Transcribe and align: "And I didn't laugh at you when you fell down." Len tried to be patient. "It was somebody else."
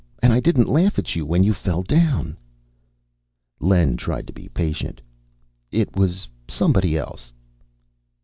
"And 0.23 0.33
I 0.33 0.39
didn't 0.39 0.67
laugh 0.67 0.97
at 0.97 1.15
you 1.15 1.27
when 1.27 1.43
you 1.43 1.53
fell 1.53 1.83
down." 1.83 2.35
Len 3.59 3.97
tried 3.97 4.25
to 4.25 4.33
be 4.33 4.49
patient. 4.49 4.99
"It 5.71 5.95
was 5.95 6.27
somebody 6.49 6.97
else." 6.97 7.31